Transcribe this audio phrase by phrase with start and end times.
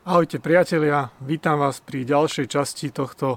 [0.00, 3.36] Ahojte priatelia, vítam vás pri ďalšej časti tohto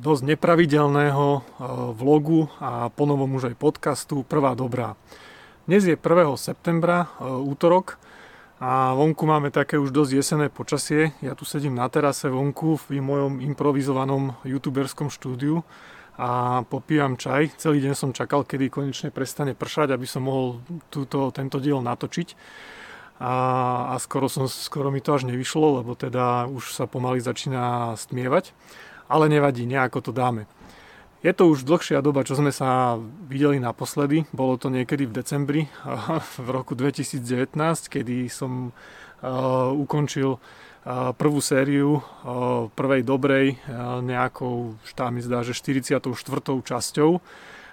[0.00, 1.40] dosť nepravidelného e,
[1.92, 4.96] vlogu a ponovom už aj podcastu Prvá dobrá.
[5.68, 6.00] Dnes je 1.
[6.40, 8.00] septembra, e, útorok
[8.56, 11.12] a vonku máme také už dosť jesené počasie.
[11.20, 15.60] Ja tu sedím na terase vonku v mojom improvizovanom youtuberskom štúdiu
[16.16, 17.52] a popíjam čaj.
[17.60, 20.56] Celý deň som čakal, kedy konečne prestane pršať, aby som mohol
[20.88, 22.28] túto, tento diel natočiť
[23.16, 23.34] a,
[23.92, 28.52] a skoro, som, skoro mi to až nevyšlo, lebo teda už sa pomaly začína stmievať,
[29.08, 30.44] ale nevadí, nejako to dáme.
[31.24, 34.28] Je to už dlhšia doba, čo sme sa videli naposledy.
[34.30, 35.62] Bolo to niekedy v decembri
[36.44, 37.56] v roku 2019,
[37.88, 43.58] kedy som uh, ukončil uh, prvú sériu uh, prvej dobrej
[44.04, 46.04] nejakou, tá mi zdá, že 44.
[46.62, 47.10] časťou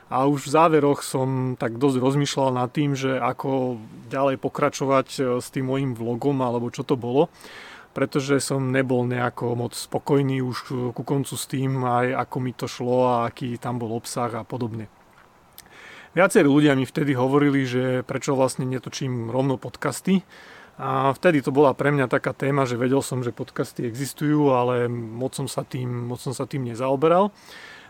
[0.08, 5.22] a už v záveroch som tak dosť rozmýšľal nad tým, že ako ďalej pokračovať e,
[5.40, 7.32] s tým mojim vlogom alebo čo to bolo
[7.94, 10.58] pretože som nebol nejako moc spokojný už
[10.98, 14.42] ku koncu s tým, aj ako mi to šlo a aký tam bol obsah a
[14.42, 14.90] podobne.
[16.18, 20.26] Viacerí ľudia mi vtedy hovorili, že prečo vlastne netočím rovno podcasty.
[20.78, 24.90] A vtedy to bola pre mňa taká téma, že vedel som, že podcasty existujú, ale
[24.90, 27.30] moc som sa tým, moc som sa tým nezaoberal.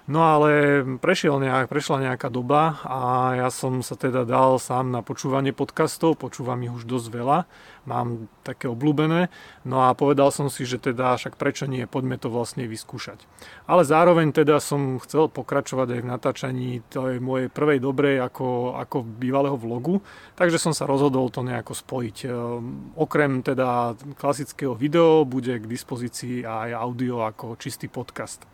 [0.03, 2.99] No ale prešiel nejak, prešla nejaká doba a
[3.39, 7.47] ja som sa teda dal sám na počúvanie podcastov, počúvam ich už dosť veľa,
[7.87, 9.31] mám také obľúbené,
[9.63, 13.23] no a povedal som si, že teda však prečo nie, poďme to vlastne vyskúšať.
[13.63, 19.07] Ale zároveň teda som chcel pokračovať aj v natáčaní tej mojej prvej dobrej ako, ako
[19.07, 20.03] bývalého vlogu,
[20.35, 22.17] takže som sa rozhodol to nejako spojiť.
[22.27, 28.52] Ehm, okrem teda klasického video bude k dispozícii aj audio ako čistý podcast.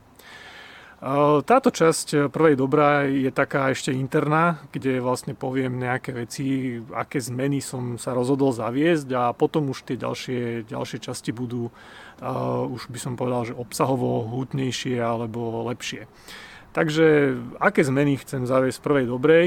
[0.99, 7.23] Táto časť e, prvej dobrá je taká ešte interná, kde vlastne poviem nejaké veci, aké
[7.23, 12.91] zmeny som sa rozhodol zaviesť a potom už tie ďalšie, ďalšie časti budú, uh, už
[12.91, 16.03] by som povedal, že obsahovo hutnejšie alebo lepšie.
[16.75, 19.45] Takže aké zmeny chcem zaviesť v prvej dobrej?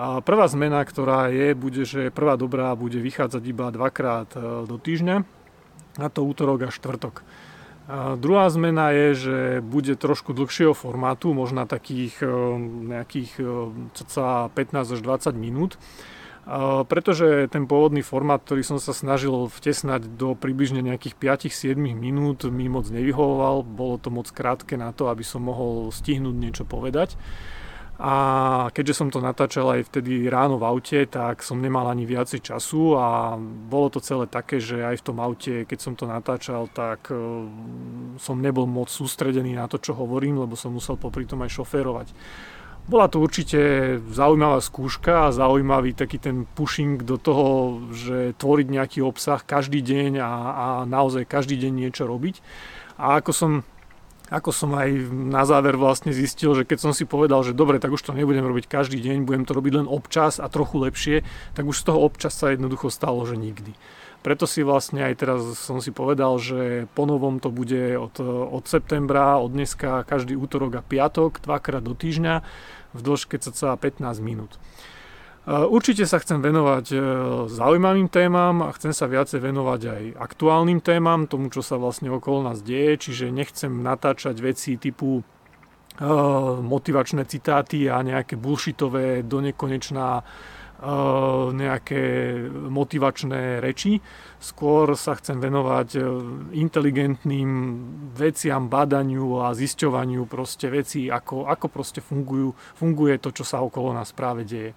[0.00, 4.80] A prvá zmena, ktorá je, bude, že prvá dobrá bude vychádzať iba dvakrát e, do
[4.80, 5.16] týždňa,
[6.00, 7.20] a to útorok a štvrtok.
[7.86, 12.26] A druhá zmena je, že bude trošku dlhšieho formátu, možno takých e,
[12.90, 13.44] nejakých e,
[13.94, 15.78] cca 15 až 20 minút.
[16.86, 22.70] Pretože ten pôvodný formát, ktorý som sa snažil vtesnať do približne nejakých 5-7 minút, mi
[22.70, 23.66] moc nevyhovoval.
[23.66, 27.18] Bolo to moc krátke na to, aby som mohol stihnúť niečo povedať.
[27.96, 28.14] A
[28.76, 32.92] keďže som to natáčal aj vtedy ráno v aute, tak som nemal ani viacej času
[32.92, 37.08] a bolo to celé také, že aj v tom aute, keď som to natáčal, tak
[37.08, 37.16] e,
[38.20, 42.12] som nebol moc sústredený na to, čo hovorím, lebo som musel popri tom aj šoférovať.
[42.86, 43.58] Bola to určite
[44.12, 50.20] zaujímavá skúška a zaujímavý taký ten pushing do toho, že tvoriť nejaký obsah každý deň
[50.20, 52.44] a, a naozaj každý deň niečo robiť.
[53.00, 53.52] A ako som
[54.26, 57.94] ako som aj na záver vlastne zistil, že keď som si povedal, že dobre, tak
[57.94, 61.16] už to nebudem robiť každý deň, budem to robiť len občas a trochu lepšie,
[61.54, 63.78] tak už z toho občas sa jednoducho stalo, že nikdy.
[64.26, 69.38] Preto si vlastne aj teraz som si povedal, že ponovom to bude od, od septembra,
[69.38, 72.42] od dneska každý útorok a piatok, dvakrát do týždňa
[72.90, 74.58] v dĺžke cca 15 minút.
[75.46, 76.98] Určite sa chcem venovať e,
[77.46, 82.50] zaujímavým témam a chcem sa viacej venovať aj aktuálnym témam, tomu, čo sa vlastne okolo
[82.50, 85.24] nás deje, čiže nechcem natáčať veci typu e,
[86.66, 90.22] motivačné citáty a nejaké bullshitové do nekonečná e,
[91.54, 92.02] nejaké
[92.50, 94.02] motivačné reči.
[94.42, 95.88] Skôr sa chcem venovať
[96.58, 97.50] inteligentným
[98.18, 103.94] veciam, badaniu a zisťovaniu proste veci, ako, ako proste fungujú, funguje to, čo sa okolo
[103.94, 104.74] nás práve deje.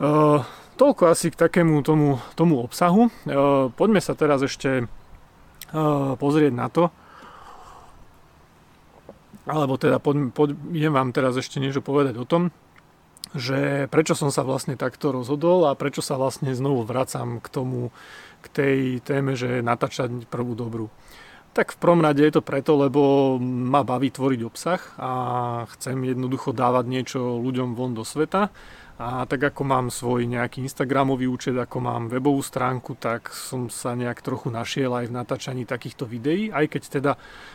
[0.00, 0.40] Uh,
[0.80, 3.12] toľko asi k takému tomu, tomu obsahu.
[3.28, 6.88] Uh, poďme sa teraz ešte uh, pozrieť na to,
[9.44, 12.48] alebo teda poď, poď, idem vám teraz ešte niečo povedať o tom,
[13.36, 17.92] že prečo som sa vlastne takto rozhodol a prečo sa vlastne znovu vracam k tomu,
[18.40, 20.88] k tej téme, že natáčať prvú dobrú.
[21.50, 25.10] Tak v prvom rade je to preto, lebo ma baví tvoriť obsah a
[25.76, 28.54] chcem jednoducho dávať niečo ľuďom von do sveta
[29.00, 33.96] a tak ako mám svoj nejaký Instagramový účet, ako mám webovú stránku, tak som sa
[33.96, 37.12] nejak trochu našiel aj v natáčaní takýchto videí, aj keď teda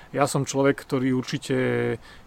[0.09, 1.57] ja som človek, ktorý určite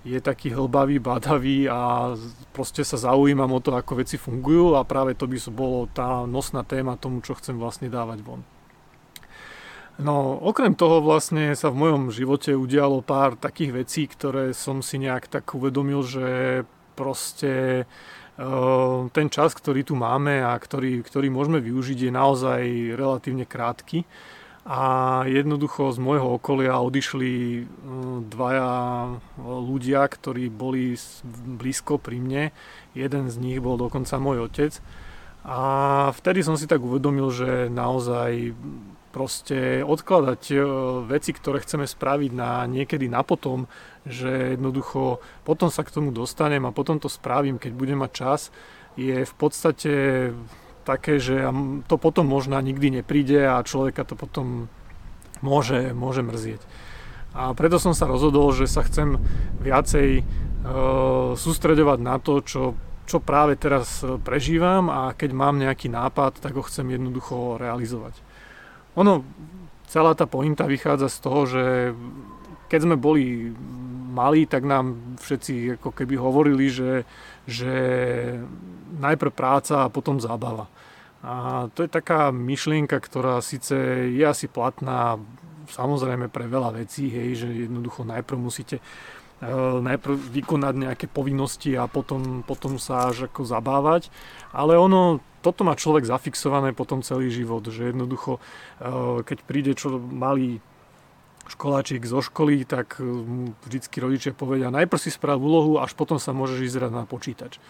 [0.07, 2.15] je taký hlbavý, badavý a
[2.55, 6.63] proste sa zaujímam o to, ako veci fungujú a práve to by bolo tá nosná
[6.63, 8.47] téma tomu, čo chcem vlastne dávať von.
[9.99, 15.03] No, okrem toho vlastne sa v mojom živote udialo pár takých vecí, ktoré som si
[15.03, 16.27] nejak tak uvedomil, že
[16.95, 17.83] proste
[19.11, 22.63] ten čas, ktorý tu máme a ktorý, ktorý môžeme využiť, je naozaj
[22.95, 24.07] relatívne krátky.
[24.69, 24.81] a
[25.25, 27.65] jednoducho z môjho okolia odišli
[28.29, 28.71] dvaja
[29.41, 30.93] ľudia, ktorí boli
[31.57, 32.45] blízko pri mne.
[32.93, 34.77] Jeden z nich bol dokonca môj otec.
[35.49, 35.61] A
[36.13, 38.53] vtedy som si tak uvedomil, že naozaj
[39.09, 40.57] proste odkladať e,
[41.09, 43.67] veci, ktoré chceme spraviť na niekedy na potom,
[44.05, 48.41] že jednoducho potom sa k tomu dostanem a potom to spravím, keď budem mať čas,
[48.95, 49.93] je v podstate
[50.85, 51.45] také, že
[51.87, 54.73] to potom možno nikdy nepríde a človeka to potom
[55.45, 56.61] môže, môže mrzieť.
[57.37, 59.21] A preto som sa rozhodol, že sa chcem
[59.61, 60.23] viacej e,
[61.37, 62.63] sústredovať na to, čo,
[63.05, 68.28] čo práve teraz prežívam a keď mám nejaký nápad, tak ho chcem jednoducho realizovať.
[68.99, 69.23] Ono,
[69.87, 71.65] celá tá pointa vychádza z toho, že
[72.67, 73.55] keď sme boli
[74.13, 77.07] malí, tak nám všetci ako keby hovorili, že,
[77.47, 77.73] že
[78.99, 80.67] najprv práca a potom zábava.
[81.23, 83.75] A to je taká myšlienka, ktorá síce
[84.11, 85.19] je asi platná
[85.69, 88.81] samozrejme pre veľa vecí, hej, že jednoducho najprv musíte
[89.83, 94.11] najprv vykonať nejaké povinnosti a potom, potom sa až ako zabávať.
[94.51, 98.43] Ale ono toto má človek zafixované potom celý život, že jednoducho,
[98.83, 100.59] eh, keď príde čo malý
[101.49, 103.07] školáčik zo školy, tak eh,
[103.63, 107.63] vždycky rodičia povedia, najprv si sprav úlohu, až potom sa môžeš ísť na počítač.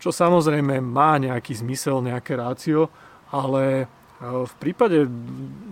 [0.00, 2.88] Čo samozrejme má nejaký zmysel, nejaké rácio,
[3.34, 5.08] ale eh, v prípade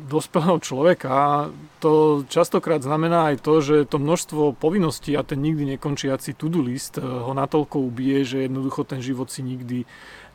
[0.08, 1.48] dospelého človeka
[1.84, 6.96] to častokrát znamená aj to, že to množstvo povinností a ten nikdy nekončiaci to-do list
[6.96, 9.84] ho natoľko ubije, že jednoducho ten život si nikdy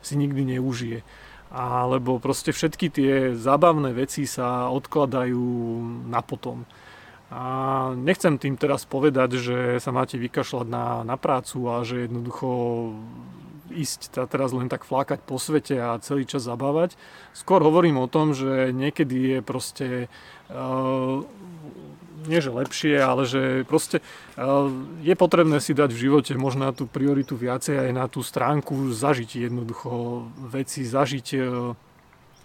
[0.04, 1.02] si nikdy neužije.
[1.50, 5.46] Alebo proste všetky tie zábavné veci sa odkladajú
[6.06, 6.66] na potom.
[7.34, 7.42] A
[7.98, 12.48] nechcem tým teraz povedať, že sa máte vykašľať na, na prácu a že jednoducho
[13.74, 16.94] ísť teraz len tak flákať po svete a celý čas zabávať.
[17.34, 19.86] Skôr hovorím o tom, že niekedy je proste
[20.48, 21.26] uh,
[22.26, 24.42] nie že lepšie, ale že proste eh,
[25.04, 29.50] je potrebné si dať v živote možno tú prioritu viacej aj na tú stránku zažiť
[29.50, 31.44] jednoducho veci, zažiť eh,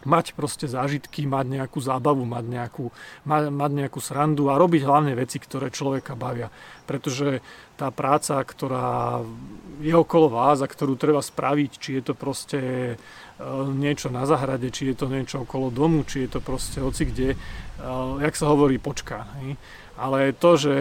[0.08, 2.86] mať proste zážitky, mať nejakú zábavu, mať nejakú,
[3.28, 6.48] mať, mať nejakú srandu a robiť hlavne veci, ktoré človeka bavia.
[6.88, 7.44] Pretože
[7.76, 9.24] tá práca, ktorá
[9.80, 12.96] je okolo vás a ktorú treba spraviť, či je to proste e,
[13.72, 17.30] niečo na zahrade, či je to niečo okolo domu, či je to proste hoci kde,
[17.36, 17.38] e,
[18.24, 19.32] jak sa hovorí, počká.
[19.40, 19.56] Hej?
[20.00, 20.76] Ale to, že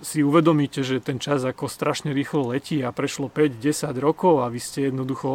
[0.00, 4.56] si uvedomíte, že ten čas ako strašne rýchlo letí a prešlo 5-10 rokov a vy
[4.56, 5.28] ste jednoducho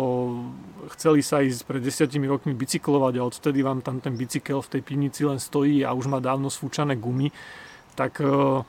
[0.97, 4.81] chceli sa ísť pred 10 rokmi bicyklovať a odtedy vám tam ten bicykel v tej
[4.81, 7.29] pivnici len stojí a už má dávno sfúčané gumy,
[7.93, 8.65] tak e,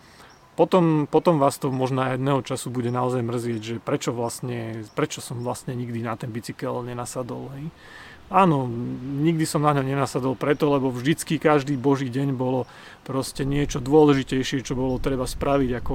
[0.60, 5.40] potom, potom vás to možno jedného času bude naozaj mrzieť, že prečo vlastne, prečo som
[5.40, 7.48] vlastne nikdy na ten bicykel nenasadol.
[7.56, 7.72] Hej.
[8.30, 8.70] Áno,
[9.26, 12.70] nikdy som na ňo nenasadol preto, lebo vždycky každý boží deň bolo
[13.02, 15.94] proste niečo dôležitejšie, čo bolo treba spraviť, ako,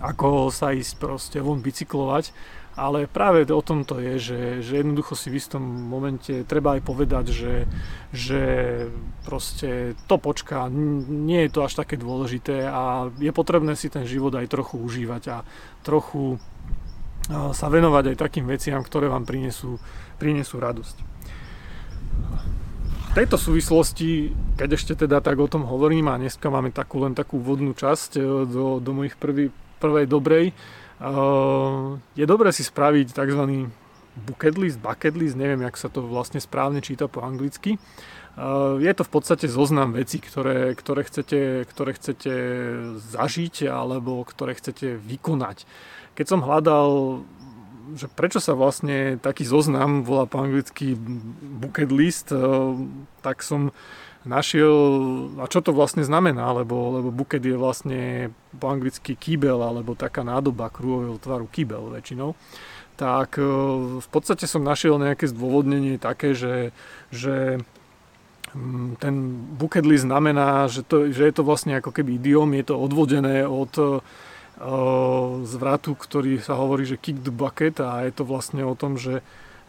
[0.00, 2.32] ako sa ísť proste von bicyklovať.
[2.72, 6.88] Ale práve o tom to je, že, že jednoducho si v istom momente treba aj
[6.88, 7.54] povedať, že,
[8.16, 8.42] že
[9.28, 14.32] proste to počká, nie je to až také dôležité a je potrebné si ten život
[14.32, 15.44] aj trochu užívať a
[15.84, 16.40] trochu
[17.28, 19.76] sa venovať aj takým veciam, ktoré vám prinesú,
[20.16, 21.11] prinesú radosť.
[23.12, 27.36] Tejto súvislosti, keď ešte teda tak o tom hovorím a dneska máme takú len takú
[27.44, 29.52] vodnú časť e, do, do mojich prvý,
[29.84, 30.56] prvej dobrej,
[30.96, 33.68] uh, je dobré si spraviť tzv.
[34.24, 37.76] bucket list, bucket list, neviem, jak sa to vlastne správne číta po anglicky.
[38.32, 42.32] Uh, je to v podstate zoznam vecí, ktoré, ktoré, chcete, ktoré chcete
[42.96, 45.68] zažiť alebo ktoré chcete vykonať.
[46.16, 47.20] Keď som hľadal
[47.94, 50.96] že prečo sa vlastne taký zoznam volá po anglicky
[51.60, 52.38] bucket list, eh,
[53.20, 53.74] tak som
[54.22, 54.74] našiel,
[55.42, 58.00] a čo to vlastne znamená, lebo, lebo buket je vlastne
[58.54, 62.38] po anglicky kýbel, alebo taká nádoba krúhového tvaru kýbel väčšinou,
[62.96, 63.46] tak eh,
[63.98, 66.70] v podstate som našiel nejaké zdôvodnenie také, že,
[67.10, 67.58] že
[68.54, 69.14] mm, ten
[69.58, 73.44] bucket list znamená, že, to, že je to vlastne ako keby idiom, je to odvodené
[73.44, 74.02] od
[75.42, 79.18] zvratu, ktorý sa hovorí, že kick the bucket a je to vlastne o tom, že,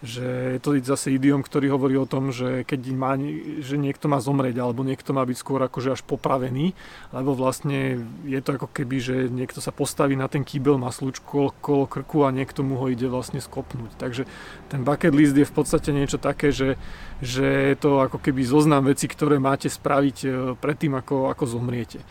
[0.05, 3.17] že je to zase idiom, ktorý hovorí o tom, že keď má,
[3.63, 6.77] že niekto má zomrieť alebo niekto má byť skôr akože až popravený,
[7.09, 11.49] lebo vlastne je to ako keby, že niekto sa postaví na ten kýbel, má slučku
[11.49, 13.97] okolo krku a niekto mu ho ide vlastne skopnúť.
[13.97, 14.29] Takže
[14.69, 16.77] ten bucket list je v podstate niečo také, že,
[17.17, 22.05] že je to ako keby zoznam veci, ktoré máte spraviť e, predtým, ako, ako zomriete.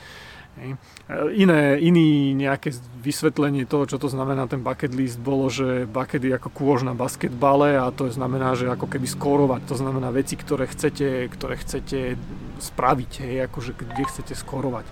[1.32, 6.36] Iné, iný nejaké vysvetlenie toho, čo to znamená ten bucket list, bolo, že bucket je
[6.36, 10.68] ako kôž na basketbale a to znamená, že ako keby skorovať, to znamená veci, ktoré
[10.68, 12.20] chcete, ktoré chcete
[12.60, 14.84] spraviť, hej, akože kde chcete skorovať.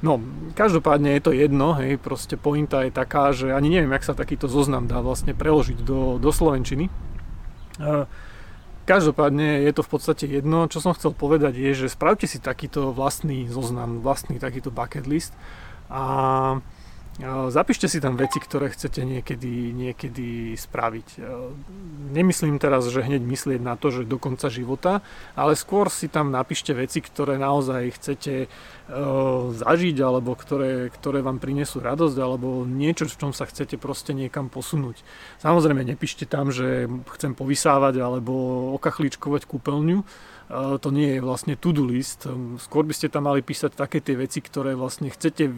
[0.00, 0.24] No,
[0.56, 4.48] každopádne je to jedno, hej, proste pointa je taká, že ani neviem, jak sa takýto
[4.48, 6.88] zoznam dá vlastne preložiť do, do Slovenčiny.
[7.78, 8.08] Uh,
[8.88, 10.64] Každopádne je to v podstate jedno.
[10.64, 15.36] Čo som chcel povedať je, že spravte si takýto vlastný zoznam, vlastný takýto bucket list
[15.92, 16.56] a
[17.26, 21.18] Zapíšte si tam veci, ktoré chcete niekedy, niekedy spraviť.
[22.14, 25.02] Nemyslím teraz, že hneď myslieť na to, že do konca života,
[25.34, 28.46] ale skôr si tam napíšte veci, ktoré naozaj chcete
[29.50, 34.46] zažiť, alebo ktoré, ktoré vám prinesú radosť, alebo niečo, v čom sa chcete proste niekam
[34.46, 35.02] posunúť.
[35.42, 36.86] Samozrejme, nepíšte tam, že
[37.18, 38.32] chcem povysávať alebo
[38.78, 40.06] okachličkovať kúpeľňu,
[40.48, 42.24] to nie je vlastne to-do list.
[42.64, 45.52] Skôr by ste tam mali písať také tie veci, ktoré vlastne chcete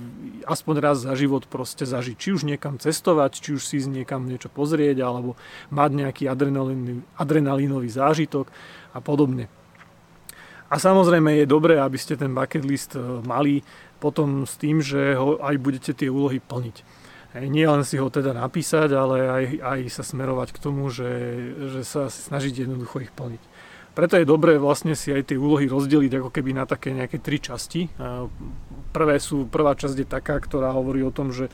[0.51, 2.19] aspoň raz za život proste zažiť.
[2.19, 5.39] Či už niekam cestovať, či už si niekam niečo pozrieť, alebo
[5.71, 8.51] mať nejaký adrenalínový, adrenalínový zážitok
[8.91, 9.47] a podobne.
[10.71, 13.67] A samozrejme je dobré, aby ste ten bucket list e, mali
[13.99, 17.03] potom s tým, že ho aj budete tie úlohy plniť.
[17.47, 21.11] Nie len si ho teda napísať, ale aj, aj sa smerovať k tomu, že,
[21.71, 23.43] že sa snažiť jednoducho ich plniť.
[23.91, 27.43] Preto je dobré vlastne si aj tie úlohy rozdeliť ako keby na také nejaké tri
[27.43, 27.91] časti.
[28.95, 31.51] Prvé sú, prvá časť je taká, ktorá hovorí o tom, že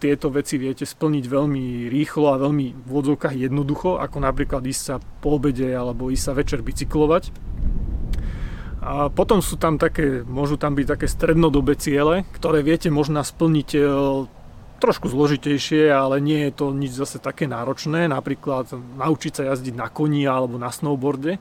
[0.00, 4.96] tieto veci viete splniť veľmi rýchlo a veľmi v odzovkách jednoducho, ako napríklad ísť sa
[5.00, 7.32] po obede alebo ísť sa večer bicyklovať.
[8.82, 13.68] A potom sú tam také, môžu tam byť také strednodobé ciele, ktoré viete možno splniť
[13.78, 13.80] e,
[14.82, 19.86] trošku zložitejšie, ale nie je to nič zase také náročné, napríklad naučiť sa jazdiť na
[19.86, 21.38] koni alebo na snowboarde.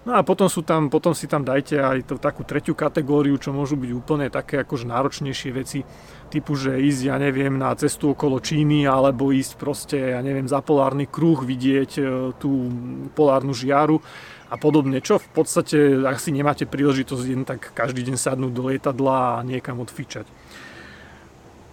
[0.00, 3.52] No a potom, sú tam, potom si tam dajte aj to, takú tretiu kategóriu, čo
[3.52, 5.84] môžu byť úplne také akože náročnejšie veci,
[6.32, 10.64] typu, že ísť, ja neviem, na cestu okolo Číny, alebo ísť proste, ja neviem, za
[10.64, 12.02] polárny kruh, vidieť e,
[12.40, 12.72] tú
[13.12, 14.00] polárnu žiaru
[14.48, 19.36] a podobne, čo v podstate asi nemáte príležitosť jen tak každý deň sadnúť do lietadla
[19.36, 20.24] a niekam odfičať.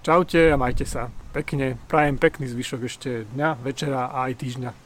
[0.00, 1.76] Čaute a majte sa pekne.
[1.84, 4.85] Prajem pekný zvyšok ešte dňa, večera a aj týždňa.